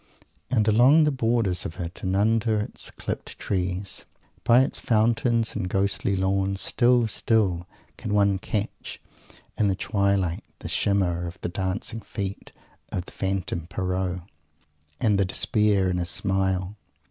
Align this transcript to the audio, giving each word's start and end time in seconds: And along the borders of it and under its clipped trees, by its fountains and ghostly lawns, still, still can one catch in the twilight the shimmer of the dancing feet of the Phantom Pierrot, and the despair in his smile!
And 0.49 0.67
along 0.67 1.03
the 1.03 1.11
borders 1.11 1.63
of 1.63 1.79
it 1.79 2.01
and 2.01 2.15
under 2.15 2.59
its 2.59 2.89
clipped 2.89 3.37
trees, 3.37 4.05
by 4.43 4.61
its 4.63 4.79
fountains 4.79 5.55
and 5.55 5.69
ghostly 5.69 6.15
lawns, 6.15 6.59
still, 6.59 7.05
still 7.05 7.67
can 7.97 8.11
one 8.11 8.39
catch 8.39 8.99
in 9.59 9.67
the 9.67 9.75
twilight 9.75 10.43
the 10.57 10.69
shimmer 10.69 11.27
of 11.27 11.39
the 11.41 11.49
dancing 11.49 11.99
feet 12.01 12.51
of 12.91 13.05
the 13.05 13.11
Phantom 13.11 13.67
Pierrot, 13.67 14.21
and 14.99 15.19
the 15.19 15.23
despair 15.25 15.91
in 15.91 15.97
his 15.97 16.09
smile! 16.09 16.75